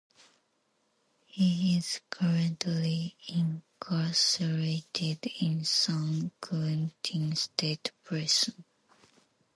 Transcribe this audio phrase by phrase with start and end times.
[1.27, 8.63] He is currently incarcerated in San Quentin State Prison.